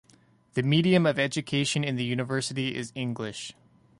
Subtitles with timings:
[0.55, 3.53] The medium of education in the university is English.